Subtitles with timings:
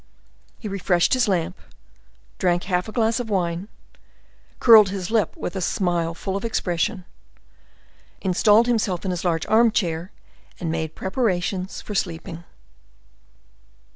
[0.57, 1.55] He refreshed his lamp,
[2.39, 3.67] drank half a glass of wine,
[4.59, 7.05] curled his lip with a smile full of expression,
[8.19, 10.09] installed himself in his large armchair,
[10.59, 12.43] and made preparations for sleeping.